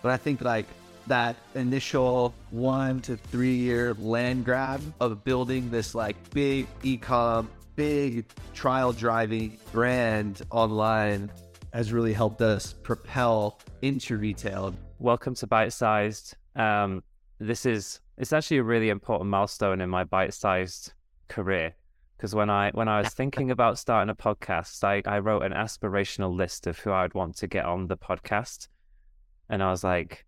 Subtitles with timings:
[0.00, 0.66] But I think like
[1.08, 8.26] that initial one to three year land grab of building this like big e-com, big
[8.54, 11.30] trial driving brand online
[11.72, 14.74] has really helped us propel into retail.
[15.00, 16.36] Welcome to Bite Sized.
[16.54, 17.02] Um,
[17.38, 20.92] this is it's actually a really important milestone in my bite sized
[21.28, 21.74] career
[22.16, 25.52] because when I when I was thinking about starting a podcast, I, I wrote an
[25.52, 28.68] aspirational list of who I would want to get on the podcast,
[29.48, 30.24] and I was like,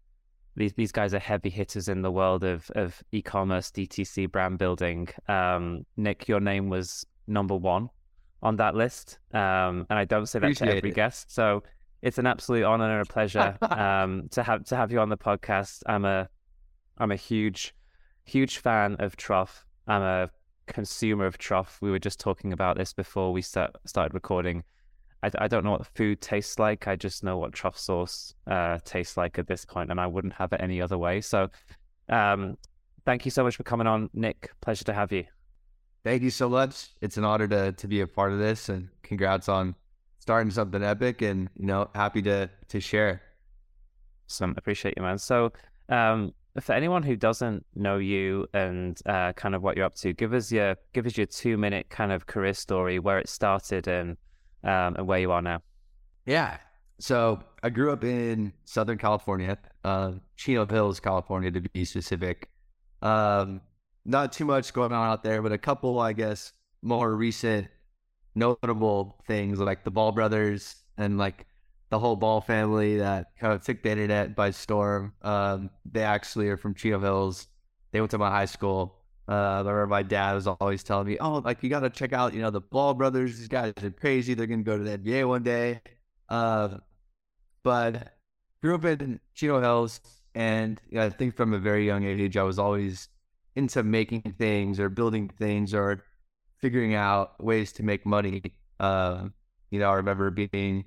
[0.57, 5.09] these these guys are heavy hitters in the world of of e-commerce, DTC, brand building.
[5.29, 7.89] Um, Nick, your name was number one
[8.43, 10.95] on that list, um, and I don't say that Appreciate to every it.
[10.95, 11.63] guest, so
[12.03, 15.19] it's an absolute honor and a pleasure um, to have to have you on the
[15.19, 15.83] podcast.
[15.87, 16.29] I'm a
[16.99, 17.75] I'm a huge
[18.25, 19.65] huge fan of Truff.
[19.87, 20.31] I'm a
[20.67, 21.79] consumer of Truff.
[21.81, 24.63] We were just talking about this before we start, started recording.
[25.23, 26.89] I, I don't know what the food tastes like.
[26.89, 30.35] I just know what truff sauce uh, tastes like at this point, and I wouldn't
[30.35, 31.21] have it any other way.
[31.21, 31.49] So,
[32.09, 32.57] um,
[33.05, 34.51] thank you so much for coming on, Nick.
[34.61, 35.25] Pleasure to have you.
[36.05, 36.89] Thank you so much.
[37.01, 39.75] It's an honor to to be a part of this, and congrats on
[40.19, 41.23] starting something epic.
[41.23, 43.23] And you know, happy to to share.
[44.27, 45.19] Some appreciate you, man.
[45.19, 45.53] So,
[45.89, 50.13] um, for anyone who doesn't know you and uh, kind of what you're up to,
[50.13, 53.87] give us your give us your two minute kind of career story, where it started
[53.87, 54.17] and
[54.65, 55.63] um, and where you are now.
[56.27, 56.59] Yeah.
[56.99, 62.49] So I grew up in Southern California, uh, Chino Hills, California, to be specific.
[63.03, 63.63] Um,
[64.05, 66.53] not too much going on out there, but a couple, I guess,
[66.83, 67.69] more recent
[68.35, 71.47] notable things like the Ball brothers and like
[71.91, 75.13] the whole Ball family that kind of took the internet by storm.
[75.23, 77.49] Um, they actually are from Chino Hills.
[77.93, 79.00] They went to my high school.
[79.31, 82.13] Uh, I remember my dad was always telling me, "Oh, like you got to check
[82.13, 83.39] out, you know, the Ball brothers.
[83.39, 84.35] These guys are crazy.
[84.35, 85.83] They're gonna go to the NBA one day."
[86.29, 86.79] Uh,
[87.63, 88.17] but
[88.63, 90.01] grew up in Chino Hills,
[90.35, 93.09] and you know, I think from a very young age, I was always
[93.57, 96.05] into making things or building things or
[96.59, 98.43] figuring out ways to make money.
[98.81, 99.29] Uh,
[99.71, 100.85] you know, I remember being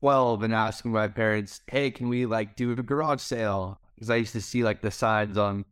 [0.00, 3.80] 12 and asking my parents, hey, can we like do a garage sale?
[3.94, 5.64] Because I used to see like the signs on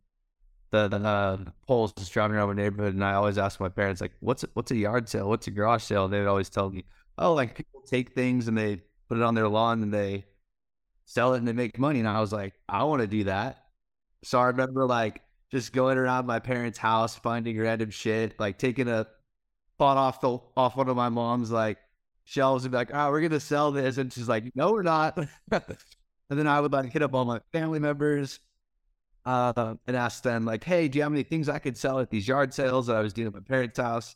[0.73, 2.95] the, the uh, poles just driving around my neighborhood.
[2.95, 5.29] And I always ask my parents, like, what's, what's a yard sale?
[5.29, 6.07] What's a garage sale?
[6.07, 6.83] They would always tell me,
[7.19, 10.25] oh, like people take things and they put it on their lawn and they
[11.05, 11.99] sell it and they make money.
[11.99, 13.65] And I was like, I want to do that.
[14.23, 18.87] So I remember like just going around my parents' house, finding random shit, like taking
[18.87, 19.05] a
[19.77, 21.77] pot off the off one of my mom's like
[22.25, 25.17] shelves and be like, oh, we're gonna sell this, and she's like, no, we're not.
[25.51, 25.67] and
[26.29, 28.39] then I would like hit up all my family members
[29.25, 32.09] uh, and asked them like, hey, do you have any things I could sell at
[32.09, 34.15] these yard sales that I was doing at my parents' house?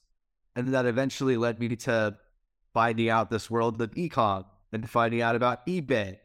[0.56, 2.18] And that eventually led me to
[2.73, 6.17] finding out this world of ecom and finding out about eBay.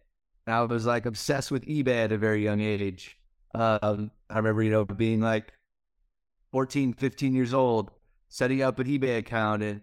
[0.46, 3.16] And I was like obsessed with eBay at a very young age.
[3.54, 5.52] Um, I remember, you know, being like
[6.52, 7.90] 14, 15 years old,
[8.28, 9.80] setting up an eBay account and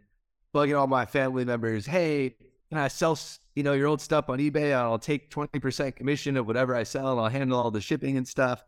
[0.53, 2.35] bugging all my family members, hey,
[2.69, 3.17] can I sell,
[3.55, 4.73] you know, your old stuff on eBay?
[4.73, 8.27] I'll take 20% commission of whatever I sell and I'll handle all the shipping and
[8.27, 8.63] stuff.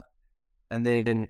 [0.72, 1.28] And then,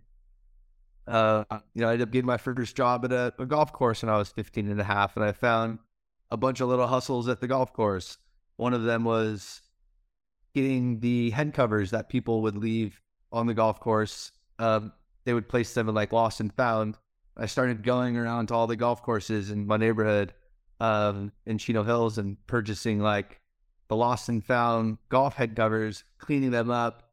[1.07, 1.44] uh,
[1.74, 4.09] you know, I ended up getting my first job at a, a golf course when
[4.09, 5.18] I was 15 and a half.
[5.18, 5.79] And I found
[6.29, 8.18] a bunch of little hustles at the golf course.
[8.56, 9.62] One of them was
[10.53, 14.31] getting the head covers that people would leave on the golf course.
[14.59, 14.94] Um,
[15.25, 16.97] they would place them in like lost and found.
[17.35, 20.34] I started going around to all the golf courses in my neighborhood
[20.79, 23.40] um, in Chino Hills and purchasing like
[23.88, 27.10] the lost and found golf head covers, cleaning them up,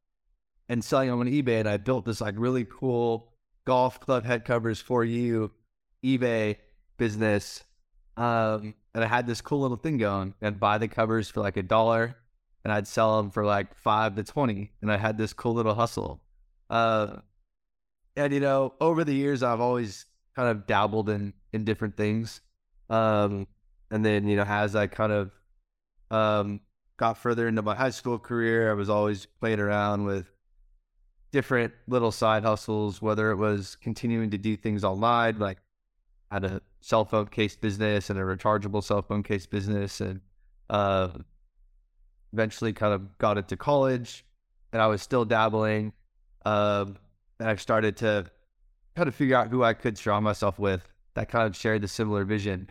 [0.69, 1.61] and selling them on eBay.
[1.61, 3.33] And I built this like really cool
[3.65, 5.53] golf club head covers for you
[6.05, 6.57] eBay
[6.97, 7.65] business.
[8.17, 10.35] Um, and I had this cool little thing going.
[10.43, 12.17] I'd buy the covers for like a dollar
[12.65, 14.73] and I'd sell them for like five to 20.
[14.83, 16.21] And I had this cool little hustle.
[16.69, 17.19] Uh,
[18.17, 22.41] and, you know, over the years, I've always kind of dabbled in, in different things.
[22.91, 23.47] Um,
[23.91, 25.31] and then you know as I kind of
[26.11, 26.61] um,
[26.97, 30.27] got further into my high school career, I was always playing around with
[31.31, 35.59] different little side hustles, whether it was continuing to do things online, like
[36.31, 40.21] had a cell phone case business and a rechargeable cell phone case business, and
[40.71, 41.09] uh,
[42.33, 44.25] eventually kind of got into college,
[44.73, 45.93] and I was still dabbling,
[46.45, 46.97] um,
[47.41, 48.27] and I started to
[48.97, 51.89] kind of figure out who I could surround myself with that kind of shared the
[51.89, 52.69] similar vision.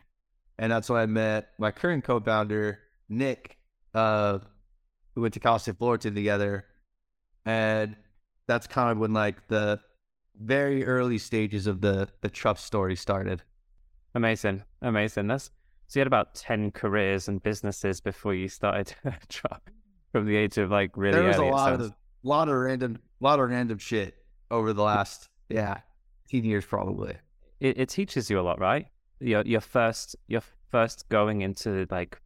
[0.60, 3.58] And that's when I met my current co-founder, Nick,
[3.94, 4.40] uh,
[5.14, 6.66] who went to Cal State Fullerton together.
[7.46, 7.96] And
[8.48, 9.80] that's kind of when like the
[10.40, 13.44] very early stages of the the Truff story started.
[14.16, 15.28] Amazing, amazing.
[15.28, 15.52] That's
[15.88, 18.94] so you had about ten careers and businesses before you started
[20.12, 21.50] from the age of like really there was early.
[21.50, 21.86] a lot sounds.
[21.88, 24.16] of lot of random lot of random shit
[24.52, 25.80] over the last yeah,
[26.28, 27.16] teen years probably.
[27.60, 28.88] it, it teaches you a lot, right?
[29.20, 32.22] Your your first your first going into like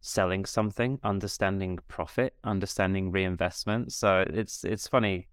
[0.00, 3.92] selling something, understanding profit, understanding reinvestment.
[3.92, 5.28] So it's it's funny,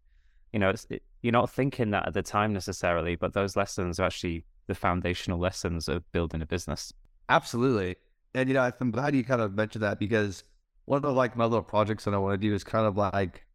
[0.54, 4.06] you know, it, you're not thinking that at the time necessarily, but those lessons are
[4.06, 6.94] actually the foundational lessons of building a business.
[7.30, 7.96] Absolutely.
[8.34, 10.44] And you know, I'm glad you kind of mentioned that because
[10.86, 12.98] one of the, like my little projects that I want to do is kind of
[12.98, 13.46] like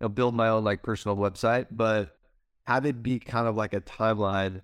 [0.00, 2.16] you know, build my own like personal website, but
[2.64, 4.62] have it be kind of like a timeline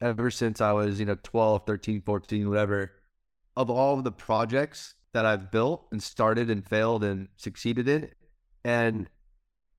[0.00, 2.92] ever since I was, you know, 12, 13, 14, whatever,
[3.56, 8.10] of all of the projects that I've built and started and failed and succeeded in
[8.64, 9.08] and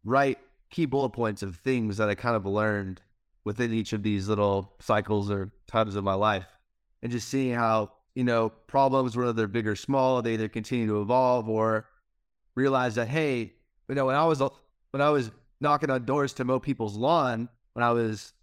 [0.03, 3.01] write key bullet points of things that I kind of learned
[3.43, 6.45] within each of these little cycles or times of my life
[7.01, 10.87] and just seeing how you know problems whether they're big or small they either continue
[10.87, 11.87] to evolve or
[12.55, 13.53] realize that hey
[13.87, 14.39] you know when i was
[14.91, 15.31] when i was
[15.61, 18.33] knocking on doors to mow people's lawn when i was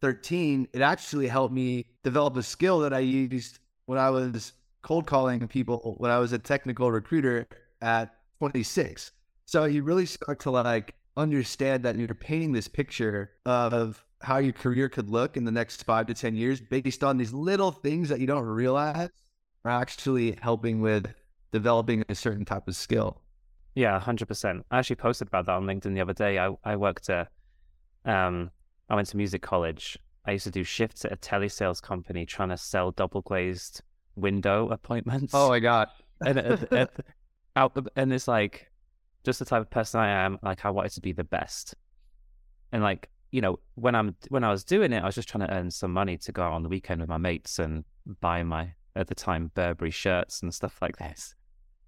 [0.00, 4.52] 13 it actually helped me develop a skill that i used when i was
[4.82, 7.46] cold calling people when i was a technical recruiter
[7.82, 9.12] at 26
[9.44, 14.52] so you really start to like understand that you're painting this picture of how your
[14.52, 18.08] career could look in the next five to 10 years based on these little things
[18.08, 19.10] that you don't realize
[19.64, 21.06] are actually helping with
[21.52, 23.20] developing a certain type of skill.
[23.74, 24.64] Yeah, hundred percent.
[24.70, 26.38] I actually posted about that on LinkedIn the other day.
[26.38, 27.28] I I worked at,
[28.04, 28.50] um,
[28.88, 29.96] I went to music college.
[30.26, 33.82] I used to do shifts at a telesales company trying to sell double glazed
[34.16, 35.32] window appointments.
[35.34, 35.88] Oh my God.
[36.26, 36.88] and, and, and,
[37.54, 38.68] out the- and it's like
[39.24, 40.38] just the type of person I am.
[40.42, 41.74] Like I wanted to be the best,
[42.72, 45.46] and like you know when I'm when I was doing it, I was just trying
[45.46, 47.84] to earn some money to go out on the weekend with my mates and
[48.20, 51.34] buy my at the time Burberry shirts and stuff like this.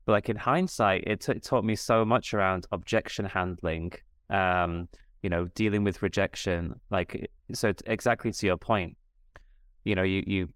[0.07, 3.93] But like in hindsight, it, t- it taught me so much around objection handling,
[4.31, 4.89] um,
[5.23, 6.81] you know, dealing with rejection.
[6.91, 8.97] Like so, t- exactly to your point,
[9.85, 10.49] you know, you you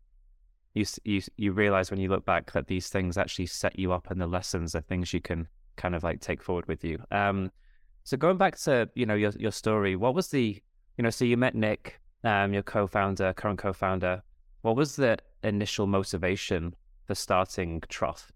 [0.75, 4.11] you you you realize when you look back that these things actually set you up,
[4.11, 7.03] and the lessons are things you can kind of like take forward with you.
[7.11, 7.51] Um,
[8.05, 10.63] so going back to you know your your story, what was the
[10.97, 14.23] you know so you met Nick, um, your co-founder, current co-founder.
[14.63, 16.75] What was the initial motivation
[17.07, 18.33] for starting Truff?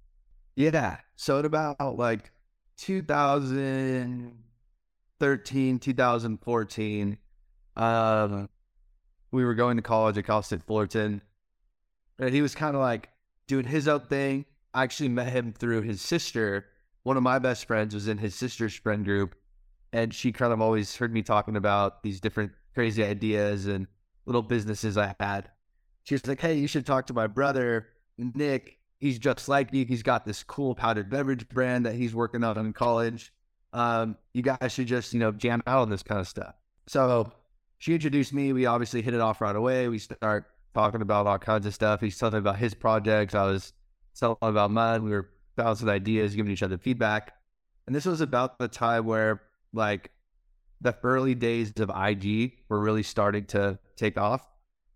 [0.56, 0.99] Yeah.
[1.17, 2.32] So at about like
[2.79, 7.19] 2013, 2014,
[7.76, 8.49] um,
[9.31, 11.23] we were going to college at Cal State Fullerton.
[12.19, 13.11] And he was kind of like
[13.46, 14.46] doing his own thing.
[14.75, 16.67] I actually met him through his sister.
[17.08, 19.34] One of my best friends was in his sister's friend group.
[19.93, 23.87] And she kind of always heard me talking about these different crazy ideas and
[24.26, 25.50] little businesses I had.
[26.05, 27.88] She was like, Hey, you should talk to my brother,
[28.19, 29.84] Nick he's just like you.
[29.84, 33.32] He's got this cool powdered beverage brand that he's working on in college.
[33.72, 36.54] Um, you guys should just, you know, jam out on this kind of stuff.
[36.87, 37.31] So
[37.78, 38.52] she introduced me.
[38.52, 39.88] We obviously hit it off right away.
[39.88, 42.00] We start talking about all kinds of stuff.
[42.00, 43.34] He's telling me about his projects.
[43.34, 43.72] I was
[44.19, 45.04] telling about mine.
[45.04, 45.28] We were
[45.58, 47.34] bouncing ideas, giving each other feedback.
[47.87, 49.43] And this was about the time where,
[49.75, 50.10] like,
[50.81, 54.46] the early days of IG were really starting to take off.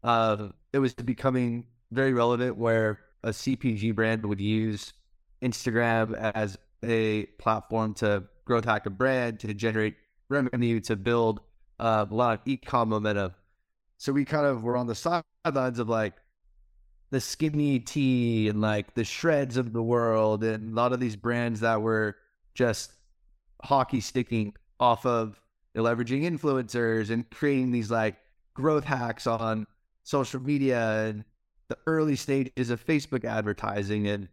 [0.04, 4.92] Uh, it was becoming very relevant where a CPG brand would use
[5.42, 9.96] Instagram as a platform to growth hack a brand, to generate
[10.28, 11.40] revenue, to build
[11.80, 13.34] uh, a lot of e-com momentum.
[13.98, 16.14] So we kind of were on the sidelines of like
[17.12, 21.14] the skinny tea and like the Shredz of the world and a lot of these
[21.14, 22.16] brands that were
[22.54, 22.90] just
[23.62, 25.38] hockey sticking off of
[25.76, 28.16] leveraging influencers and creating these like
[28.54, 29.66] growth hacks on
[30.04, 31.24] social media and
[31.68, 34.08] the early stages of Facebook advertising.
[34.08, 34.28] And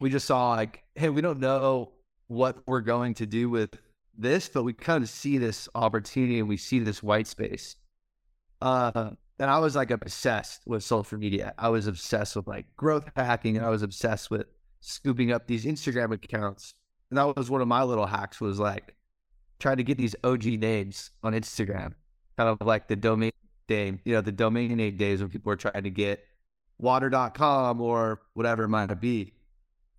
[0.00, 1.92] we just saw like, hey, we don't know
[2.28, 3.78] what we're going to do with
[4.16, 7.76] this, but we kind of see this opportunity and we see this white space.
[8.62, 9.10] Uh,
[9.40, 11.54] and I was like obsessed with social media.
[11.58, 14.46] I was obsessed with like growth hacking and I was obsessed with
[14.80, 16.74] scooping up these Instagram accounts.
[17.10, 18.94] And that was one of my little hacks was like
[19.58, 21.94] trying to get these OG names on Instagram,
[22.36, 23.32] kind of like the domain
[23.70, 26.22] name, you know, the domain name days when people were trying to get
[26.78, 29.32] water.com or whatever it might be.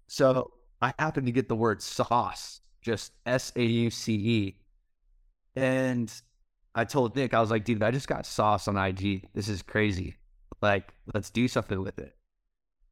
[0.08, 0.52] So
[0.84, 4.56] I happened to get the word sauce, just S A U C E.
[5.56, 6.14] And
[6.74, 9.28] I told Nick, I was like, dude, I just got sauce on IG.
[9.34, 10.16] This is crazy.
[10.62, 12.16] Like, let's do something with it.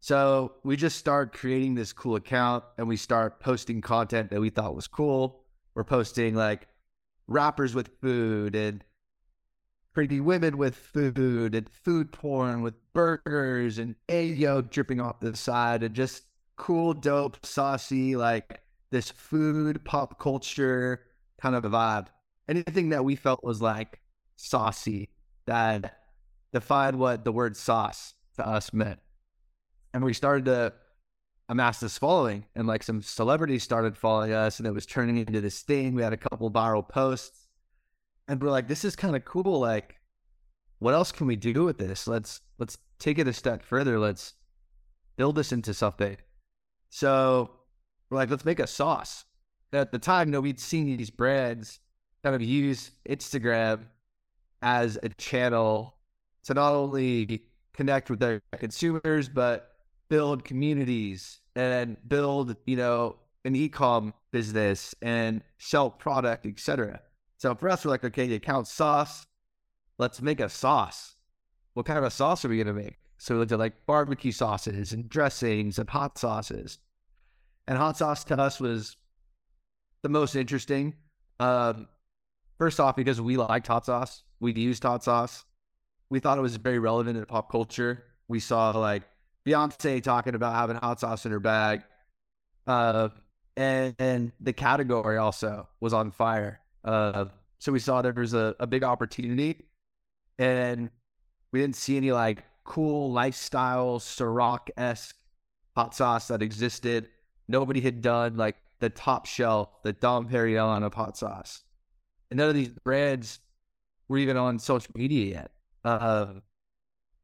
[0.02, 4.50] So we just start creating this cool account and we start posting content that we
[4.50, 5.44] thought was cool.
[5.76, 6.68] We're posting like
[7.28, 8.84] rappers with food and
[9.94, 15.84] pretty women with food and food porn with burgers and ayo dripping off the side
[15.84, 16.24] and just
[16.56, 21.04] cool, dope, saucy, like this food pop culture
[21.42, 22.08] kind of vibe.
[22.50, 24.02] Anything that we felt was like
[24.36, 25.10] saucy
[25.46, 26.00] that
[26.52, 29.00] defined what the word sauce to us meant.
[29.94, 30.74] And we started to
[31.48, 35.42] amass this following, and like some celebrities started following us, and it was turning into
[35.42, 35.94] this thing.
[35.94, 37.48] We had a couple viral posts,
[38.28, 39.60] and we're like, this is kind of cool.
[39.60, 39.96] Like,
[40.80, 42.08] what else can we do with this?
[42.08, 44.00] Let's let's take it a step further.
[44.00, 44.34] Let's
[45.18, 46.18] build this into something.
[46.90, 47.52] So
[48.10, 49.26] we're like, let's make a sauce.
[49.72, 51.80] At the time, you know, we'd seen these brands
[52.24, 53.86] kind of use Instagram
[54.62, 55.96] as a channel
[56.44, 59.72] to not only connect with their consumers, but
[60.10, 67.00] build communities and build, you know, an e-com business and sell product, etc.
[67.38, 69.26] So for us, we're like, okay, the account sauce.
[69.98, 71.16] Let's make a sauce.
[71.74, 72.98] What kind of sauce are we gonna make?
[73.18, 76.80] So we looked at like barbecue sauces and dressings and hot sauces.
[77.68, 78.96] And hot sauce to us was
[80.02, 80.96] the most interesting.
[81.40, 81.88] Um,
[82.60, 85.46] first off, because we liked hot sauce, we used hot sauce.
[86.10, 88.04] We thought it was very relevant in pop culture.
[88.28, 89.04] We saw like
[89.48, 91.84] Beyonce talking about having hot sauce in her bag.
[92.68, 93.10] Uh,
[93.58, 96.60] and, and the category also was on fire.
[96.84, 97.26] Uh,
[97.60, 99.66] so we saw there was a, a big opportunity
[100.38, 100.90] and
[101.52, 105.16] we didn't see any like cool lifestyle Ciroc esque
[105.76, 107.10] hot sauce that existed.
[107.48, 111.62] Nobody had done like the top shelf, the Dom Perignon of hot sauce.
[112.30, 113.40] And none of these brands
[114.08, 115.52] were even on social media yet.
[115.84, 116.34] Uh,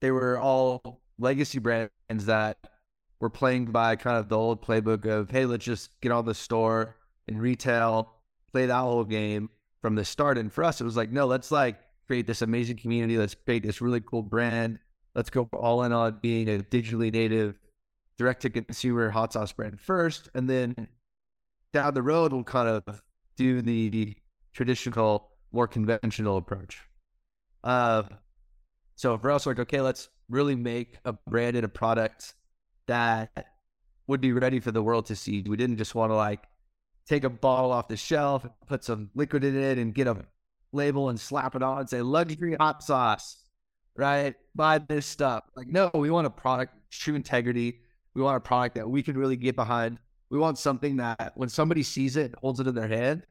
[0.02, 1.92] they were all legacy brands
[2.26, 2.58] that
[3.20, 6.34] were playing by kind of the old playbook of, hey, let's just get on the
[6.34, 6.96] store
[7.28, 8.12] and retail,
[8.52, 9.50] play that whole game
[9.82, 10.38] from the start.
[10.38, 13.18] And for us, it was like, no, let's like create this amazing community.
[13.18, 14.80] Let's create this really cool brand.
[15.16, 17.58] Let's go all in on being a digitally native,
[18.18, 20.30] direct to consumer hot sauce brand first.
[20.34, 20.88] And then
[21.74, 23.02] down the road, we'll kind of
[23.38, 24.16] do the
[24.56, 26.82] traditional, more conventional approach.
[27.64, 28.04] Uh,
[28.96, 32.34] so for us, like, okay, let's really make a brand and a product
[32.88, 33.48] that
[34.08, 35.44] would be ready for the world to see.
[35.46, 36.44] We didn't just want to like
[37.08, 40.18] take a bottle off the shelf, put some liquid in it, and get a
[40.72, 43.44] label and slap it on and say luxury hot sauce,
[43.96, 44.36] right?
[44.56, 45.44] Buy this stuff.
[45.56, 47.82] Like, no, we want a product, true integrity.
[48.14, 50.00] We want a product that we can really get behind.
[50.30, 53.26] We want something that when somebody sees it holds it in their hand,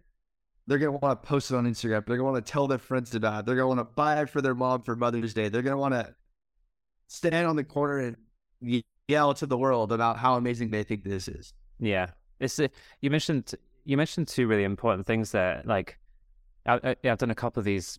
[0.66, 2.06] they're gonna want to post it on Instagram.
[2.06, 3.46] They're gonna want to tell their friends about it.
[3.46, 5.48] They're gonna want to buy it for their mom for Mother's Day.
[5.48, 6.14] They're gonna want to
[7.08, 11.28] stand on the corner and yell to the world about how amazing they think this
[11.28, 11.52] is.
[11.78, 12.08] Yeah,
[12.40, 13.54] it's a, you mentioned
[13.84, 15.62] you mentioned two really important things there.
[15.64, 15.98] Like,
[16.66, 17.98] I, have done a couple of these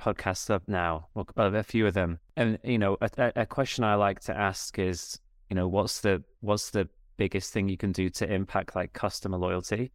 [0.00, 3.96] podcasts up now, well, a few of them, and you know, a, a question I
[3.96, 5.18] like to ask is,
[5.50, 9.36] you know, what's the what's the biggest thing you can do to impact like customer
[9.36, 9.90] loyalty?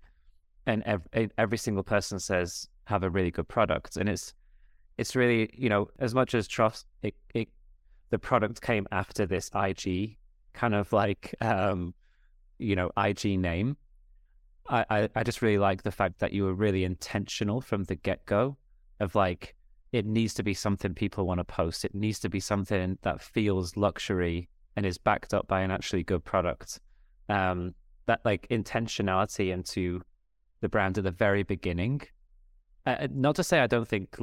[0.69, 4.35] And every, every single person says have a really good product, and it's
[4.99, 7.47] it's really you know as much as trust it, it
[8.11, 10.17] the product came after this IG
[10.53, 11.95] kind of like um,
[12.59, 13.77] you know IG name.
[14.69, 17.95] I, I, I just really like the fact that you were really intentional from the
[17.95, 18.55] get go
[18.99, 19.55] of like
[19.91, 21.83] it needs to be something people want to post.
[21.83, 26.03] It needs to be something that feels luxury and is backed up by an actually
[26.03, 26.79] good product.
[27.27, 27.73] Um,
[28.05, 30.01] that like intentionality into
[30.61, 32.01] the brand at the very beginning.
[32.85, 34.17] Uh, not to say I don't think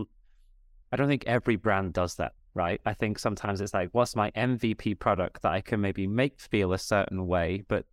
[0.92, 2.80] I don't think every brand does that right?
[2.86, 6.72] I think sometimes it's like, what's my MVP product that I can maybe make feel
[6.72, 7.84] a certain way, but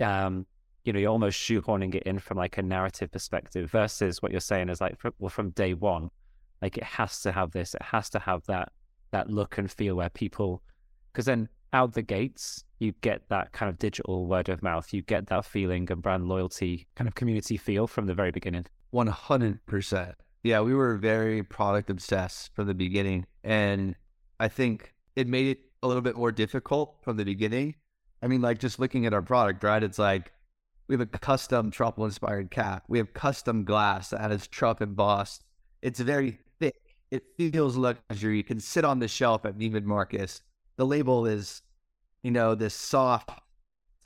[0.00, 0.46] um,
[0.84, 4.40] you know, you're almost shoehorning it in from like a narrative perspective versus what you're
[4.40, 6.10] saying is like, well, from day one,
[6.60, 8.72] like it has to have this, it has to have that
[9.12, 10.60] that look and feel where people,
[11.12, 15.02] because then out the gates, you get that kind of digital word of mouth, you
[15.02, 18.66] get that feeling and brand loyalty kind of community feel from the very beginning.
[18.90, 20.14] One hundred percent.
[20.42, 23.26] Yeah, we were very product obsessed from the beginning.
[23.44, 23.96] And
[24.40, 27.74] I think it made it a little bit more difficult from the beginning.
[28.22, 29.82] I mean, like just looking at our product, right?
[29.82, 30.32] It's like
[30.86, 32.84] we have a custom truffle inspired cap.
[32.88, 35.44] We have custom glass that has truff embossed.
[35.82, 36.80] It's very thick.
[37.10, 38.38] It feels luxury.
[38.38, 40.42] You can sit on the shelf at Neiman Marcus.
[40.78, 41.60] The label is,
[42.22, 43.30] you know, this soft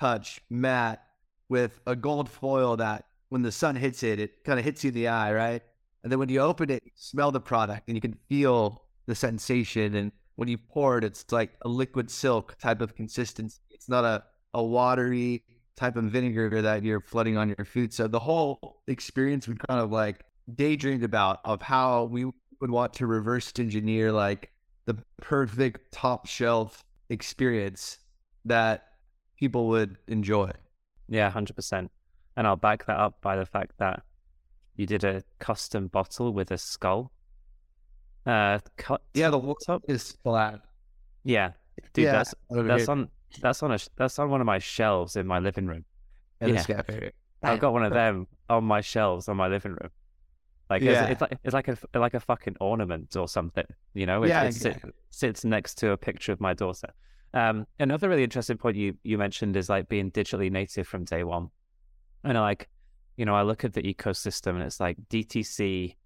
[0.01, 1.03] touch, matte,
[1.49, 4.89] with a gold foil that when the sun hits it, it kind of hits you
[4.89, 5.63] in the eye, right?
[6.03, 9.15] And then when you open it, you smell the product and you can feel the
[9.15, 9.95] sensation.
[9.95, 13.61] And when you pour it, it's like a liquid silk type of consistency.
[13.71, 14.25] It's not a,
[14.55, 15.45] a watery
[15.77, 17.93] type of vinegar that you're flooding on your food.
[17.93, 20.25] So the whole experience we kind of like
[20.55, 24.52] daydreamed about of how we would want to reverse engineer like
[24.85, 27.99] the perfect top shelf experience
[28.45, 28.85] that
[29.39, 30.51] people would enjoy.
[31.09, 31.91] Yeah, hundred percent.
[32.37, 34.03] and I'll back that up by the fact that
[34.77, 37.13] you did a custom bottle with a skull.
[38.25, 39.03] Uh, cut.
[39.15, 39.83] Yeah, the whole top.
[39.89, 40.61] is flat.
[41.25, 41.53] Yeah,
[41.93, 43.09] dude, Yeah, that's that's on
[43.41, 45.85] that's on a that's on one of my shelves in my living room.
[46.41, 47.11] And yeah.
[47.43, 49.91] I've got one of them on my shelves on my living room.
[50.73, 51.05] Like Yeah.
[51.05, 54.23] it's, it's like it's like a like a fucking ornament or something, you know.
[54.23, 56.89] It, Yeah, it sit- sits next to a picture of my daughter.
[57.35, 61.25] Um, another really interesting point you you mentioned is like being digitally native from day
[61.25, 61.49] one,
[62.25, 62.71] and like,
[63.19, 65.97] you know, I look at the ecosystem and it's like DTC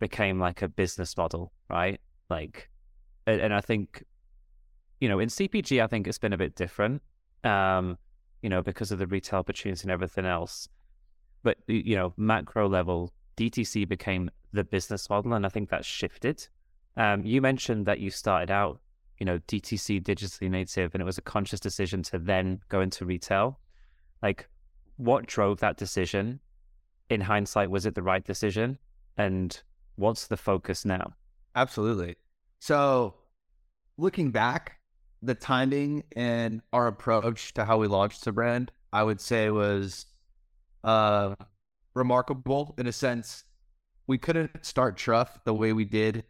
[0.00, 2.00] became like a business model, right?
[2.28, 2.68] Like,
[3.26, 4.04] and, and I think,
[5.00, 7.02] you know, in CPG, I think it's been a bit different,
[7.44, 7.98] um,
[8.42, 10.68] you know, because of the retail opportunity and everything else.
[11.44, 16.46] But you know, macro level, DTC became the business model, and I think that's shifted.
[16.96, 18.80] Um, you mentioned that you started out,
[19.18, 23.04] you know, DTC digitally native, and it was a conscious decision to then go into
[23.04, 23.60] retail.
[24.22, 24.48] Like,
[24.96, 26.40] what drove that decision?
[27.10, 28.78] In hindsight, was it the right decision?
[29.16, 29.58] And
[29.94, 31.14] what's the focus now?
[31.54, 32.16] Absolutely.
[32.58, 33.14] So,
[33.96, 34.80] looking back,
[35.22, 40.06] the timing and our approach to how we launched the brand, I would say was
[40.82, 41.34] uh,
[41.98, 43.44] remarkable in a sense.
[44.06, 46.24] We couldn't start Truff the way we did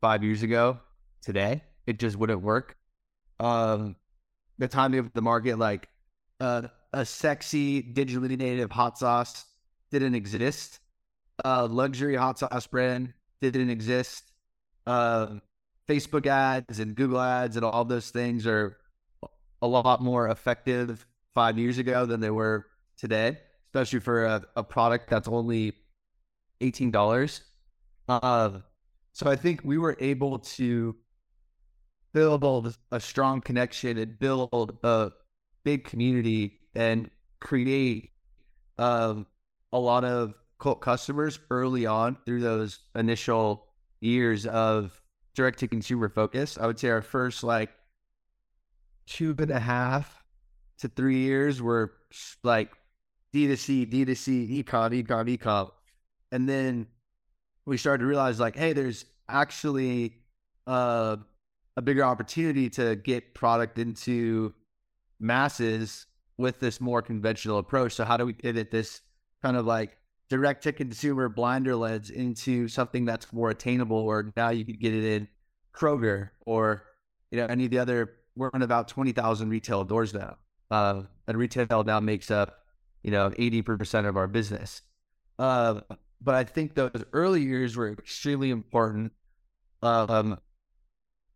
[0.00, 0.78] five years ago
[1.22, 1.62] today.
[1.86, 2.76] It just wouldn't work.
[3.40, 3.96] Um,
[4.58, 5.88] the timing of the market, like
[6.40, 9.44] uh, a sexy digitally native hot sauce,
[9.90, 10.78] didn't exist.
[11.44, 14.30] Uh, luxury hot sauce brand didn't exist.
[14.86, 15.38] Uh,
[15.88, 18.76] Facebook ads and Google ads and all those things are
[19.60, 22.66] a lot more effective five years ago than they were
[22.96, 23.38] today,
[23.74, 25.72] especially for a, a product that's only
[26.60, 27.42] eighteen dollars.
[28.08, 28.60] Uh,
[29.12, 30.94] so I think we were able to
[32.12, 35.10] build a strong connection and build a
[35.64, 38.10] big community and create
[38.78, 39.26] um,
[39.72, 43.66] a lot of cult customers early on through those initial
[44.00, 45.00] years of
[45.34, 46.56] direct to consumer focus.
[46.60, 47.70] I would say our first like
[49.06, 50.22] two and a half
[50.78, 51.94] to three years were
[52.44, 52.70] like
[53.34, 55.70] D2C, D2C, ecom, ecom, ecom.
[56.30, 56.86] And then
[57.66, 60.14] we started to realize like, hey, there's actually
[60.66, 61.16] uh,
[61.76, 64.54] a bigger opportunity to get product into
[65.18, 67.94] masses with this more conventional approach.
[67.94, 69.00] So how do we pivot this
[69.42, 69.96] kind of like
[70.28, 74.94] direct to consumer blinder lens into something that's more attainable or now you could get
[74.94, 75.28] it in
[75.74, 76.84] Kroger or
[77.30, 80.36] you know any of the other we're in about 20,000 retail doors now.
[80.70, 82.63] Uh, and retail now makes up
[83.04, 84.82] you know 80% of our business.
[85.38, 85.80] Uh,
[86.20, 89.12] but I think those early years were extremely important.
[89.82, 90.38] Um,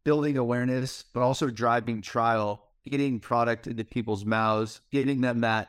[0.04, 5.68] building awareness, but also driving trial, getting product into people's mouths, getting them that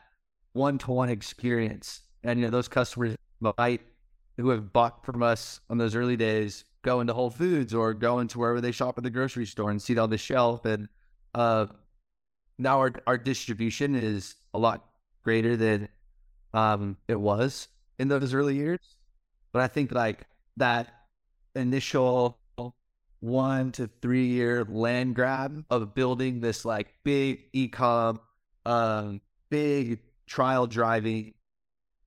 [0.53, 2.01] one-to-one experience.
[2.23, 3.81] And you know, those customers might
[4.37, 8.19] who have bought from us on those early days go into Whole Foods or go
[8.19, 10.63] into wherever they shop at the grocery store and see it on the shelf.
[10.63, 10.87] And
[11.35, 11.65] uh,
[12.57, 14.88] now our our distribution is a lot
[15.29, 15.87] greater than
[16.55, 17.67] um, it was
[17.99, 18.97] in those early years.
[19.53, 20.25] But I think like
[20.57, 20.91] that
[21.53, 22.39] initial
[23.19, 28.17] one to three year land grab of building this like big ecom,
[28.65, 31.35] um, big trial driving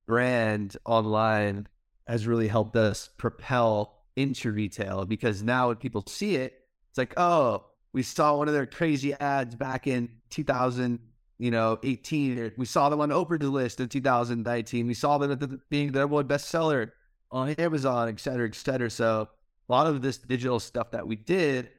[0.05, 1.69] brand online
[2.05, 6.59] has really helped us propel into retail because now when people see it,
[6.89, 10.99] it's like, oh, we saw one of their crazy ads back in 2000,
[11.37, 12.53] you know, 18.
[12.57, 14.87] We saw them on Oprah's list in 2019.
[14.87, 16.91] We saw them at the, being their one bestseller
[17.31, 18.89] on Amazon, et cetera, et cetera.
[18.89, 19.27] So
[19.67, 21.69] a lot of this digital stuff that we did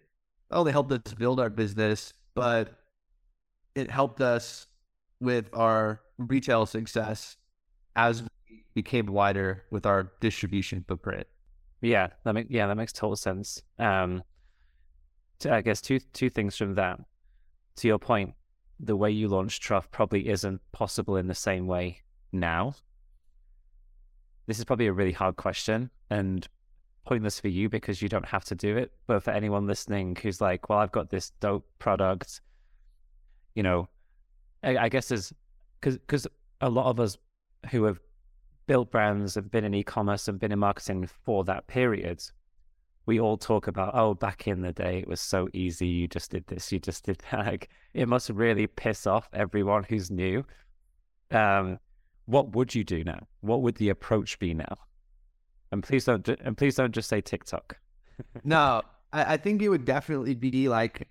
[0.51, 2.79] not only helped us build our business, but
[3.75, 4.67] it helped us
[5.21, 7.37] with our retail success
[7.97, 11.27] as we became wider with our distribution footprint.
[11.81, 13.62] Yeah, that make, yeah, that makes total sense.
[13.79, 14.23] Um,
[15.49, 16.99] I guess two two things from that.
[17.77, 18.35] To your point,
[18.81, 22.75] the way you launched Truff probably isn't possible in the same way now.
[24.47, 26.47] This is probably a really hard question and
[27.05, 28.93] pointless for you because you don't have to do it.
[29.07, 32.41] But for anyone listening who's like, well, I've got this dope product,
[33.55, 33.89] you know,
[34.63, 36.27] I, I guess because because
[36.61, 37.17] a lot of us
[37.71, 38.01] who have
[38.67, 42.23] built brands have been in e-commerce and been in marketing for that period,
[43.07, 45.87] we all talk about, oh, back in the day it was so easy.
[45.87, 47.47] You just did this, you just did that.
[47.47, 50.45] Like, it must really piss off everyone who's new.
[51.31, 51.79] Um,
[52.27, 53.27] what would you do now?
[53.40, 54.77] What would the approach be now?
[55.73, 57.77] And please don't, ju- and please don't just say TikTok.
[58.45, 61.09] no, I, I think it would definitely be like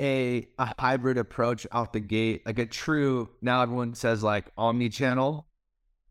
[0.00, 3.28] a a hybrid approach out the gate, like a true.
[3.42, 5.46] Now everyone says like omni channel.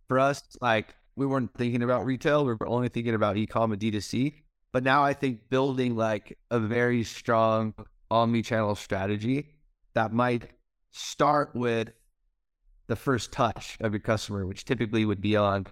[0.08, 2.46] for us, like we weren't thinking about retail.
[2.46, 4.34] We were only thinking about e-com and D2C.
[4.72, 7.74] But now I think building like a very strong
[8.12, 9.56] omni-channel strategy
[9.94, 10.52] that might
[10.92, 11.90] start with
[12.88, 15.68] the first touch of your customer, which typically would be on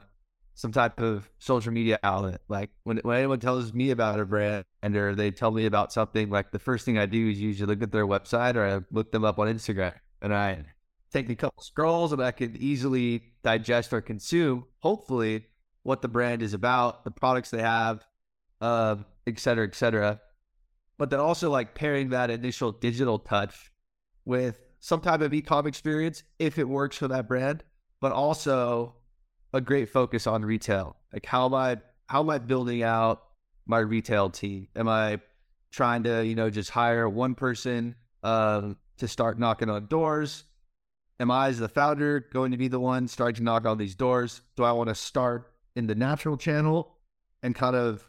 [0.54, 2.42] some type of social media outlet.
[2.48, 6.30] Like when, when anyone tells me about a brand or they tell me about something,
[6.30, 9.12] like the first thing I do is usually look at their website or I look
[9.12, 10.66] them up on Instagram and I
[11.12, 15.46] take a couple scrolls and I can easily digest or consume, hopefully,
[15.84, 18.04] what the brand is about, the products they have,
[18.62, 20.20] uh, et cetera, et cetera.
[20.98, 23.72] But then also like pairing that initial digital touch
[24.26, 27.64] with some type of e-com experience if it works for that brand,
[28.02, 28.96] but also
[29.54, 30.96] a great focus on retail.
[31.14, 33.24] Like how am I how am I building out
[33.66, 34.68] my retail team?
[34.76, 35.20] Am I
[35.72, 40.46] trying to, you know, just hire one person um, to start knocking on doors?
[41.20, 43.96] Am I as the founder going to be the one starting to knock on these
[43.96, 44.42] doors?
[44.56, 46.96] Do I want to start in the natural channel
[47.44, 48.08] and kind of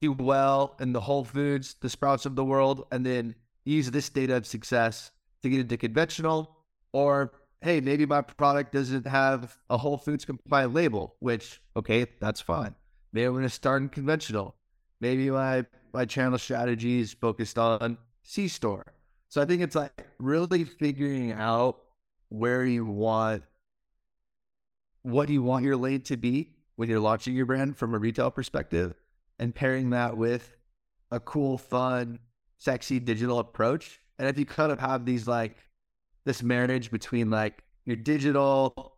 [0.00, 4.08] do well in the Whole Foods, the Sprouts of the world, and then use this
[4.08, 5.10] data of success
[5.42, 6.56] to get into conventional?
[6.92, 12.40] Or hey, maybe my product doesn't have a Whole Foods compliant label, which okay, that's
[12.40, 12.74] fine.
[13.12, 14.54] Maybe I'm going to start in conventional.
[15.00, 18.84] Maybe my my channel strategy is focused on C store.
[19.28, 21.78] So I think it's like really figuring out
[22.28, 23.42] where you want
[25.02, 28.30] what you want your lane to be when you're launching your brand from a retail
[28.30, 28.94] perspective
[29.38, 30.56] and pairing that with
[31.10, 32.18] a cool, fun,
[32.58, 34.00] sexy digital approach.
[34.18, 35.56] And if you kind of have these like
[36.24, 38.96] this marriage between like your digital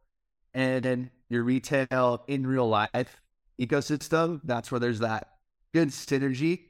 [0.54, 3.20] and then your retail in real life
[3.60, 5.28] ecosystem, that's where there's that
[5.74, 6.66] good synergy.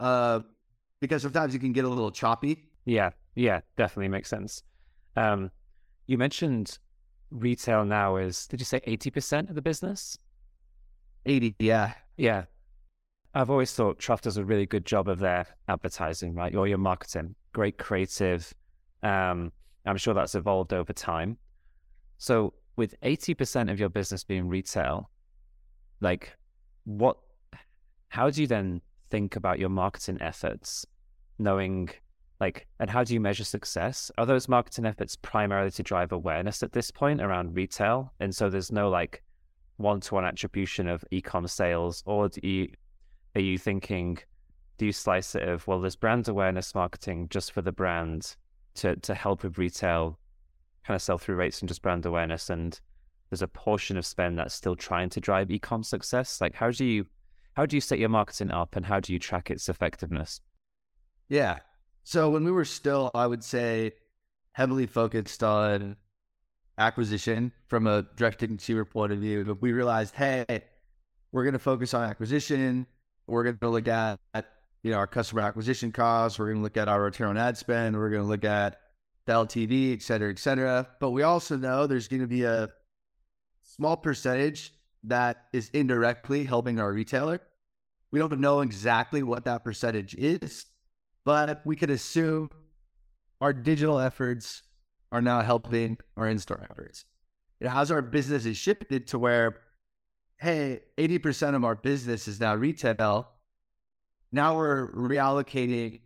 [0.00, 0.40] Uh,
[1.00, 2.70] because sometimes you can get a little choppy.
[2.84, 4.62] Yeah, yeah, definitely makes sense.
[5.16, 5.50] Um,
[6.06, 6.78] you mentioned
[7.30, 10.18] retail now is, did you say 80% of the business?
[11.26, 11.92] 80, yeah.
[12.16, 12.44] Yeah.
[13.38, 16.52] I've always thought Truff does a really good job of their advertising, right?
[16.56, 18.52] Or your marketing, great creative.
[19.04, 19.52] Um,
[19.86, 21.38] I'm sure that's evolved over time.
[22.16, 25.08] So, with 80% of your business being retail,
[26.00, 26.36] like
[26.82, 27.16] what,
[28.08, 30.84] how do you then think about your marketing efforts,
[31.38, 31.90] knowing
[32.40, 34.10] like, and how do you measure success?
[34.18, 38.12] Are those marketing efforts primarily to drive awareness at this point around retail?
[38.18, 39.22] And so there's no like
[39.76, 42.68] one to one attribution of e com sales, or do you,
[43.34, 44.18] are you thinking,
[44.78, 48.36] do you slice it of, well, there's brand awareness marketing just for the brand
[48.74, 50.18] to, to help with retail
[50.84, 52.50] kind of sell through rates and just brand awareness?
[52.50, 52.78] And
[53.30, 56.40] there's a portion of spend that's still trying to drive e-com success.
[56.40, 57.06] Like how do you
[57.54, 60.40] how do you set your marketing up and how do you track its effectiveness?
[61.28, 61.58] Yeah.
[62.04, 63.92] So when we were still, I would say,
[64.52, 65.96] heavily focused on
[66.78, 70.44] acquisition from a direct to consumer point of view, but we realized, hey,
[71.32, 72.86] we're going to focus on acquisition.
[73.28, 74.46] We're going to look at, at
[74.82, 76.38] you know our customer acquisition costs.
[76.38, 77.96] We're going to look at our return on ad spend.
[77.96, 78.80] We're going to look at
[79.26, 80.88] the LTV, et cetera, et cetera.
[81.00, 82.70] But we also know there's going to be a
[83.62, 84.72] small percentage
[85.04, 87.40] that is indirectly helping our retailer.
[88.10, 90.66] We don't know exactly what that percentage is,
[91.24, 92.50] but we could assume
[93.40, 94.62] our digital efforts
[95.12, 97.04] are now helping our in-store efforts.
[97.60, 99.60] You know, how's our business is shifted to where,
[100.38, 103.28] hey, 80% of our business is now retail
[104.30, 106.00] now we're reallocating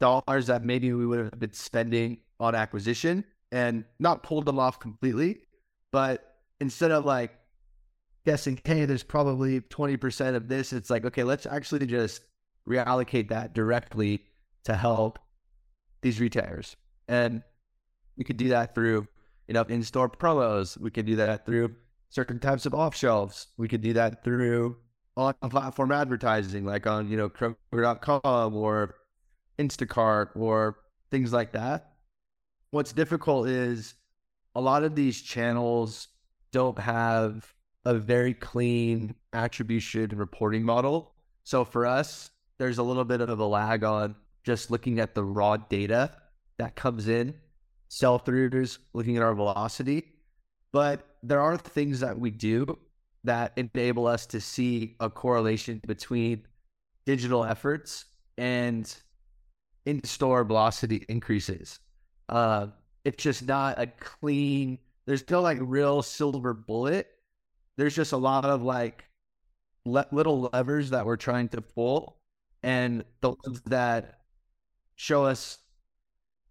[0.00, 4.80] dollars that maybe we would have been spending on acquisition and not pulled them off
[4.80, 5.40] completely,
[5.92, 7.38] but instead of like
[8.24, 12.22] guessing, hey, there's probably 20% of this, it's like, okay, let's actually just
[12.68, 14.22] reallocate that directly
[14.64, 15.18] to help
[16.02, 16.76] these retailers.
[17.08, 17.42] And
[18.16, 19.06] we could do that through,
[19.46, 20.78] you know, in-store promos.
[20.78, 21.76] We could do that through
[22.08, 23.48] certain types of off shelves.
[23.56, 24.76] We could do that through
[25.16, 28.94] on platform advertising, like on, you know, Kroger.com or
[29.58, 30.76] Instacart or
[31.10, 31.92] things like that.
[32.70, 33.94] What's difficult is
[34.54, 36.08] a lot of these channels
[36.52, 37.52] don't have
[37.84, 41.12] a very clean attribution reporting model.
[41.44, 45.24] So for us, there's a little bit of a lag on just looking at the
[45.24, 46.10] raw data
[46.58, 47.34] that comes in,
[47.88, 50.04] sell throughs, looking at our velocity.
[50.72, 52.78] But there are things that we do
[53.24, 56.46] that enable us to see a correlation between
[57.04, 58.04] digital efforts
[58.38, 58.96] and
[59.84, 61.80] in-store velocity increases.
[62.28, 62.68] Uh,
[63.04, 64.78] it's just not a clean.
[65.06, 67.08] There's no like real silver bullet.
[67.76, 69.04] There's just a lot of like
[69.84, 72.18] le- little levers that we're trying to pull,
[72.62, 74.20] and the ones that
[74.96, 75.58] show us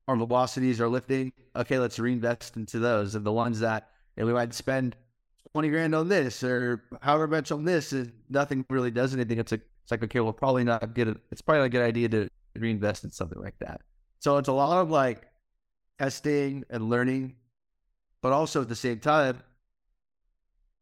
[0.07, 1.33] our velocities are lifting.
[1.55, 4.95] Okay, let's reinvest into those, and the ones that and we might spend
[5.53, 9.39] 20 grand on this or however much on this and nothing really does anything.
[9.39, 11.17] It's like, it's like, okay, we'll probably not get it.
[11.31, 13.81] It's probably not a good idea to reinvest in something like that.
[14.19, 15.23] So it's a lot of like
[15.99, 17.35] testing and learning,
[18.21, 19.41] but also at the same time,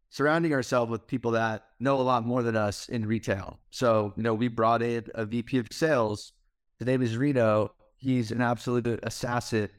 [0.10, 3.60] surrounding ourselves with people that know a lot more than us in retail.
[3.72, 6.34] So, you know, we brought in a VP of sales.
[6.80, 7.74] His name is Reno.
[7.98, 9.70] He's an absolute assassin.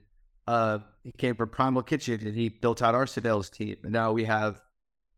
[0.46, 3.76] Uh, he came from Primal Kitchen and he built out our sales team.
[3.82, 4.60] And now we have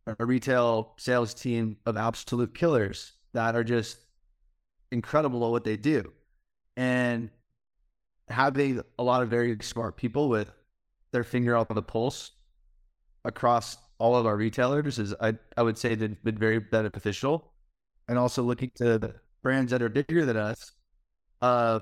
[0.06, 3.98] a retail sales team of absolute killers that are just
[4.92, 6.12] incredible at what they do.
[6.76, 7.30] And
[8.28, 10.50] having a lot of very smart people with
[11.12, 12.32] their finger on the pulse
[13.24, 17.52] across all of our retailers is I, I would say that been very beneficial.
[18.08, 20.72] And also looking to the brands that are bigger than us,
[21.42, 21.80] uh,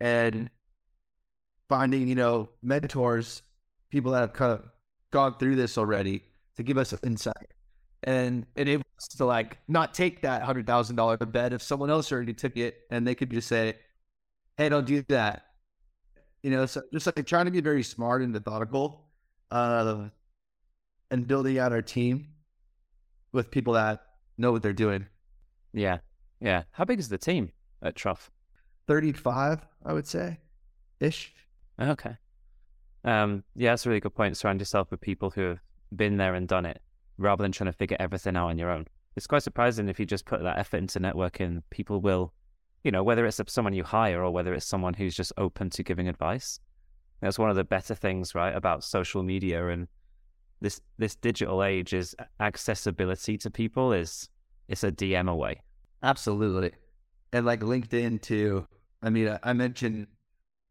[0.00, 0.50] and
[1.68, 3.42] finding, you know, mentors,
[3.90, 4.64] people that have kind of
[5.10, 6.22] gone through this already
[6.56, 7.52] to give us insight.
[8.02, 12.12] And enable us to like not take that hundred thousand dollar bet if someone else
[12.12, 13.74] already took it and they could just say,
[14.56, 15.46] Hey, don't do that.
[16.42, 19.08] You know, so just like trying to be very smart and methodical.
[19.50, 20.08] Uh,
[21.10, 22.28] and building out our team
[23.32, 24.02] with people that
[24.38, 25.06] know what they're doing.
[25.72, 25.98] Yeah.
[26.40, 26.64] Yeah.
[26.72, 27.52] How big is the team
[27.82, 28.30] at Truff?
[28.88, 30.38] 35, I would say,
[31.00, 31.34] ish.
[31.80, 32.16] Okay.
[33.04, 34.36] Um, yeah, that's a really good point.
[34.36, 35.60] Surround yourself with people who have
[35.94, 36.80] been there and done it
[37.18, 38.86] rather than trying to figure everything out on your own.
[39.14, 42.34] It's quite surprising if you just put that effort into networking, people will,
[42.84, 45.82] you know, whether it's someone you hire or whether it's someone who's just open to
[45.82, 46.60] giving advice.
[47.20, 49.88] That's one of the better things, right, about social media and
[50.60, 54.28] this this digital age is accessibility to people is
[54.68, 55.60] it's a DM away.
[56.02, 56.72] Absolutely,
[57.32, 58.66] and like LinkedIn too.
[59.02, 60.06] I mean, I mentioned,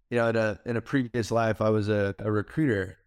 [0.09, 2.97] you know, in a in a previous life, I was a, a recruiter,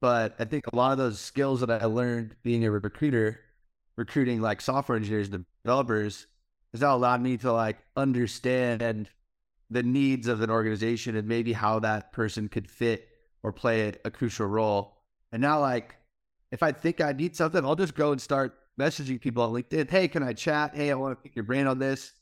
[0.00, 3.40] but I think a lot of those skills that I learned being a recruiter,
[3.96, 6.26] recruiting like software engineers and developers,
[6.72, 9.08] has now allowed me to like understand
[9.70, 13.08] the needs of an organization and maybe how that person could fit
[13.42, 14.96] or play a crucial role.
[15.32, 15.96] And now, like
[16.50, 19.88] if I think I need something, I'll just go and start messaging people on LinkedIn.
[19.88, 20.74] Hey, can I chat?
[20.74, 22.12] Hey, I want to pick your brain on this.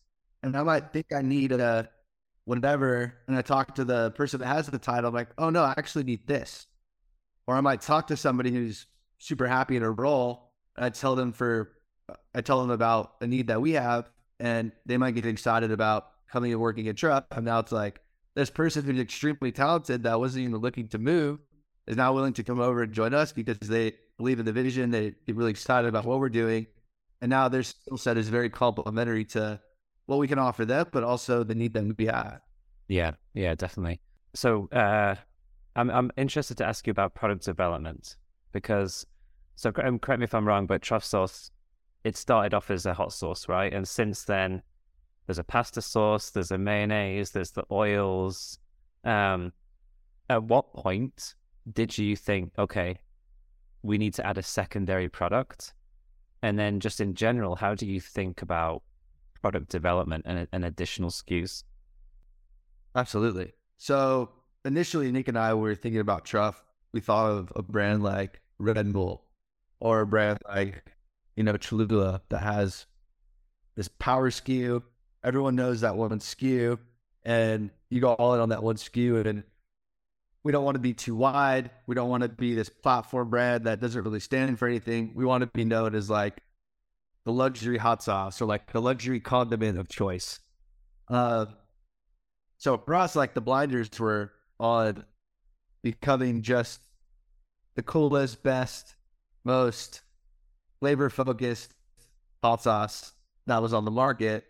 [0.42, 1.88] And I might think I need a
[2.48, 3.14] whatever.
[3.26, 5.08] And I talk to the person that has the title.
[5.08, 6.66] I'm like, oh no, I actually need this.
[7.46, 8.86] Or I might talk to somebody who's
[9.18, 10.50] super happy in a role.
[10.74, 11.72] And I tell them for,
[12.34, 16.06] I tell them about a need that we have, and they might get excited about
[16.32, 17.24] coming and working at Truff.
[17.32, 18.00] And now it's like
[18.34, 21.40] this person who's extremely talented that wasn't even looking to move
[21.86, 24.90] is now willing to come over and join us because they believe in the vision.
[24.90, 26.66] They get really excited about what we're doing.
[27.20, 29.60] And now their skill set is very complementary to
[30.08, 32.08] what we can offer them, but also the need them to be.
[32.88, 34.00] Yeah, yeah, definitely.
[34.34, 35.16] So uh,
[35.76, 38.16] I'm I'm interested to ask you about product development
[38.52, 39.06] because
[39.54, 41.50] so um, correct me if I'm wrong, but truff sauce
[42.04, 43.72] it started off as a hot sauce, right?
[43.72, 44.62] And since then,
[45.26, 48.58] there's a pasta sauce, there's a mayonnaise, there's the oils.
[49.04, 49.52] Um,
[50.30, 51.34] at what point
[51.70, 52.98] did you think, okay,
[53.82, 55.74] we need to add a secondary product?
[56.42, 58.82] And then just in general, how do you think about
[59.40, 61.64] product development and, and additional SKUs?
[62.94, 63.52] Absolutely.
[63.76, 64.30] So
[64.64, 66.62] initially, Nick and I were thinking about Truff.
[66.92, 69.24] We thought of a brand like Red Bull
[69.80, 70.84] or a brand like,
[71.36, 72.86] you know, Cholula that has
[73.76, 74.82] this power SKU.
[75.22, 76.78] Everyone knows that one SKU,
[77.24, 79.44] and you go all in on that one SKU, and
[80.42, 81.70] we don't want to be too wide.
[81.86, 85.12] We don't want to be this platform brand that doesn't really stand for anything.
[85.14, 86.42] We want to be known as like
[87.28, 90.40] the luxury hot sauce or like the luxury condiment of choice.
[91.08, 91.44] Uh,
[92.56, 95.04] so for us, like the blinders were on
[95.82, 96.80] becoming just
[97.76, 98.94] the coolest, best,
[99.44, 100.00] most
[100.80, 101.74] flavor focused
[102.42, 103.12] hot sauce
[103.46, 104.46] that was on the market.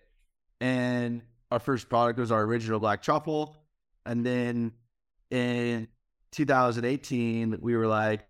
[0.60, 3.56] And our first product was our original black truffle.
[4.06, 4.70] And then
[5.32, 5.88] in
[6.30, 8.20] 2018, we were like,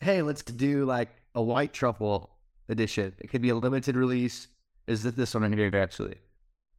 [0.00, 2.31] hey, let's do like a white truffle
[2.68, 3.14] edition.
[3.18, 4.48] It could be a limited release.
[4.86, 6.16] Is it this one in here actually?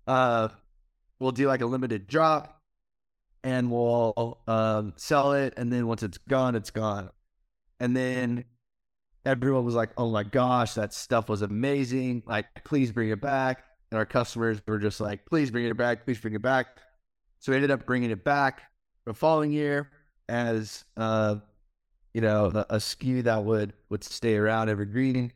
[0.08, 0.50] Uh,
[1.20, 2.62] we'll do like a limited drop
[3.44, 5.54] and we'll um, sell it.
[5.58, 7.10] And then once it's gone, it's gone.
[7.80, 8.46] And then
[9.26, 12.24] everyone was like, oh my gosh, that stuff was amazing.
[12.26, 13.64] Like, please bring it back.
[13.92, 16.06] And our customers were just like, please bring it back.
[16.06, 16.78] Please bring it back.
[17.40, 18.62] So we ended up bringing it back
[19.06, 19.92] the following year
[20.30, 21.36] as uh,
[22.14, 25.32] you know a, a SKU that would would stay around evergreen.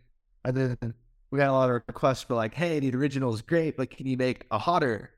[0.47, 0.93] And then
[1.29, 4.07] we got a lot of requests for like, hey, the original is great, but can
[4.07, 5.11] you make a hotter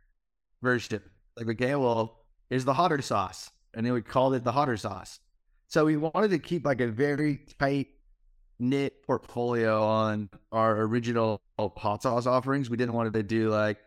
[0.64, 1.04] version?
[1.38, 5.20] Like, okay, well, here's the hotter sauce, and then we called it the hotter sauce.
[5.68, 7.90] So we wanted to keep like a very tight
[8.58, 12.72] knit portfolio on our original hot sauce offerings.
[12.72, 13.78] We didn't want to do like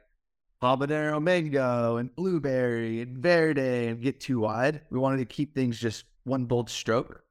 [0.63, 4.83] habanero mango and blueberry and verde and get too wide.
[4.91, 7.25] We wanted to keep things just one bold stroke.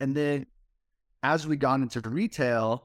[0.00, 0.46] And then
[1.22, 2.82] as we got into retail,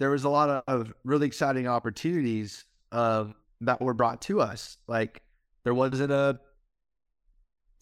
[0.00, 4.78] there was a lot of really exciting opportunities um, that were brought to us.
[4.88, 5.22] Like
[5.62, 6.40] there wasn't a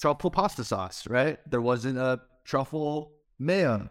[0.01, 1.39] truffle pasta sauce, right?
[1.49, 3.89] There wasn't a truffle mayo.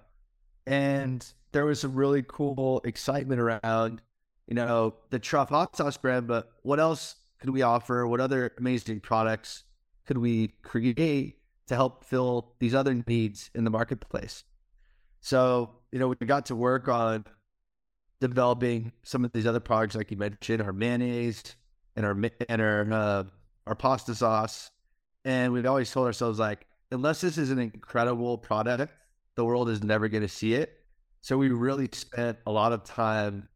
[0.67, 4.01] And there was some really cool excitement around,
[4.45, 8.05] you know, the truffle hot sauce brand, but what else could we offer?
[8.05, 9.63] What other amazing products
[10.05, 11.37] could we create
[11.67, 14.43] to help fill these other needs in the marketplace?
[15.21, 17.23] So, you know, we got to work on
[18.19, 21.55] developing some of these other products, like you mentioned, our mayonnaise
[21.95, 22.17] and our
[22.49, 23.23] and our uh,
[23.65, 24.71] our pasta sauce,
[25.25, 28.93] and we've always told ourselves like, unless this is an incredible product,
[29.35, 30.73] the world is never going to see it.
[31.21, 33.49] So we really spent a lot of time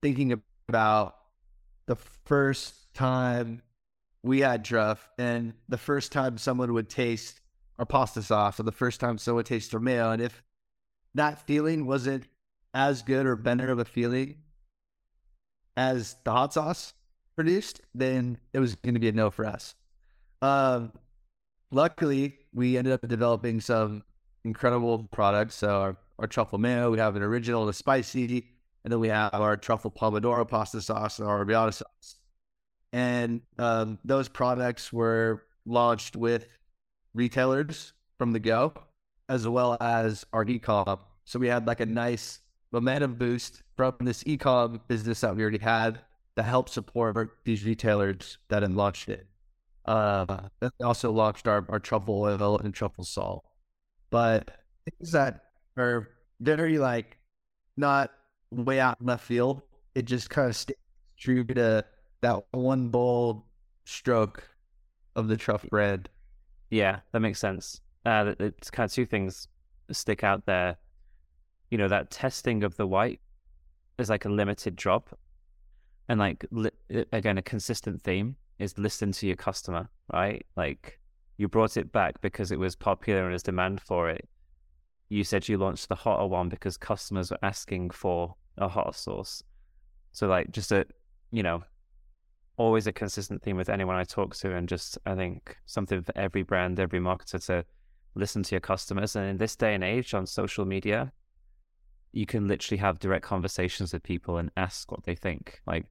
[0.00, 1.16] thinking about
[1.86, 3.62] the first time
[4.22, 7.40] we had Truff and the first time someone would taste
[7.78, 10.10] our pasta sauce or the first time someone would taste our mayo.
[10.10, 10.42] And if
[11.14, 12.24] that feeling wasn't
[12.74, 14.36] as good or better of a feeling
[15.76, 16.94] as the hot sauce
[17.36, 19.74] produced, then it was going to be a no for us.
[20.42, 20.92] Um,
[21.70, 24.02] luckily, we ended up developing some
[24.44, 25.54] incredible products.
[25.56, 28.48] So our, our truffle mayo, we have an original, the spicy,
[28.84, 32.16] and then we have our truffle pomodoro pasta sauce and our arrabbiata sauce.
[32.92, 36.46] And um, those products were launched with
[37.14, 38.72] retailers from the go,
[39.28, 40.98] as well as our e-com.
[41.24, 42.40] So we had like a nice
[42.72, 46.00] momentum boost from this e-com business that we already had
[46.36, 49.26] to help support these retailers that had launched it.
[49.84, 50.48] Uh,
[50.82, 53.44] also launched our, our truffle oil and truffle salt.
[54.10, 54.50] But
[54.98, 55.40] things that
[55.76, 56.08] are
[56.40, 57.18] very like
[57.76, 58.10] not
[58.50, 59.62] way out in left field,
[59.94, 60.76] it just kind of stays
[61.16, 61.84] true to
[62.20, 63.42] that one bold
[63.84, 64.48] stroke
[65.16, 66.08] of the Truff bread.
[66.70, 67.80] Yeah, that makes sense.
[68.06, 69.48] Uh, it's kind of two things
[69.90, 70.76] stick out there.
[71.70, 73.20] You know, that testing of the white
[73.98, 75.18] is like a limited drop,
[76.08, 76.70] and like li-
[77.12, 80.44] again, a consistent theme is listen to your customer, right?
[80.56, 80.98] Like
[81.38, 84.28] you brought it back because it was popular and there's demand for it.
[85.08, 89.42] You said you launched the hotter one because customers were asking for a hotter sauce.
[90.12, 90.86] So like just a
[91.30, 91.62] you know
[92.56, 96.12] always a consistent theme with anyone I talk to, and just I think something for
[96.16, 97.64] every brand, every marketer to
[98.14, 99.16] listen to your customers.
[99.16, 101.12] And in this day and age on social media,
[102.12, 105.60] you can literally have direct conversations with people and ask what they think.
[105.66, 105.86] Like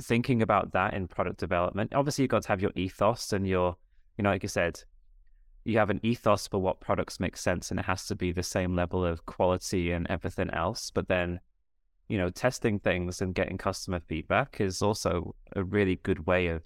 [0.00, 1.94] thinking about that in product development.
[1.94, 3.76] Obviously, you've got to have your ethos and your,
[4.18, 4.82] you know, like you said,
[5.64, 8.42] you have an ethos for what products make sense, and it has to be the
[8.42, 10.90] same level of quality and everything else.
[10.90, 11.40] But then
[12.08, 16.62] you know, testing things and getting customer feedback is also a really good way of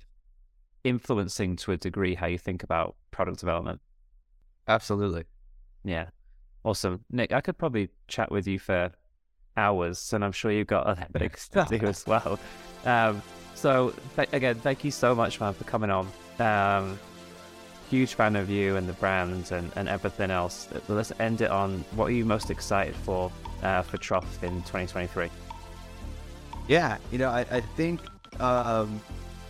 [0.85, 3.81] influencing to a degree how you think about product development.
[4.67, 5.25] Absolutely.
[5.85, 6.07] Yeah.
[6.65, 7.05] Awesome.
[7.11, 8.93] Nick, I could probably chat with you for
[9.57, 12.39] hours, and I'm sure you've got other things to do as well.
[12.85, 13.23] Um,
[13.55, 16.09] so, th- again, thank you so much, man, for coming on.
[16.39, 16.99] Um,
[17.91, 20.69] huge fan of you and the brand and, and everything else.
[20.89, 25.31] Let's end it on what are you most excited for uh, for Truff in 2023?
[26.69, 28.01] Yeah, you know, I, I think
[28.41, 29.01] um,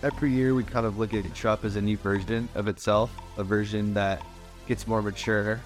[0.02, 3.44] every year we kind of look at Truff as a new version of itself, a
[3.44, 4.22] version that
[4.66, 5.60] gets more mature,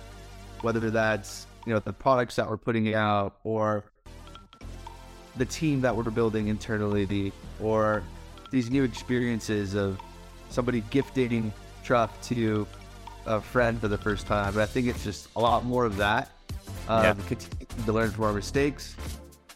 [0.62, 3.84] whether that's, you know, the products that we're putting out or
[5.36, 8.02] the team that we're building internally or
[8.50, 9.98] these new experiences of
[10.50, 11.52] somebody gifting
[11.84, 12.66] Truff to
[13.26, 14.54] a friend for the first time.
[14.54, 16.30] But I think it's just a lot more of that.
[16.88, 17.36] Um, yeah.
[17.86, 18.96] To learn from our mistakes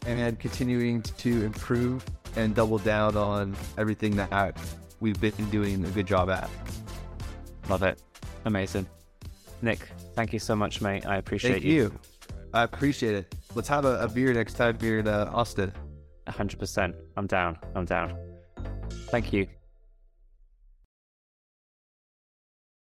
[0.05, 2.03] and continuing to improve
[2.35, 4.57] and double down on everything that
[4.99, 6.49] we've been doing a good job at.
[7.69, 8.01] Love it.
[8.45, 8.87] Amazing.
[9.61, 9.79] Nick,
[10.17, 11.05] thank you so much, mate.
[11.05, 11.89] I appreciate you.
[11.89, 11.99] thank you.
[12.33, 12.49] you.
[12.53, 13.35] I appreciate it.
[13.53, 15.71] Let's have a, a beer next time here in uh, Austin.
[16.27, 16.95] 100%.
[17.15, 17.57] I'm down.
[17.75, 18.17] I'm down.
[19.11, 19.47] Thank you.